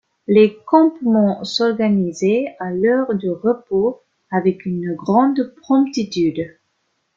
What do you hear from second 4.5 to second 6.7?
une grande promptitude.